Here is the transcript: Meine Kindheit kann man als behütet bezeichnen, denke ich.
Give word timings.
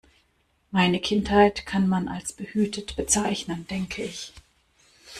Meine 0.71 0.99
Kindheit 0.99 1.67
kann 1.67 1.87
man 1.87 2.07
als 2.07 2.33
behütet 2.33 2.95
bezeichnen, 2.95 3.67
denke 3.67 4.01
ich. 4.03 4.33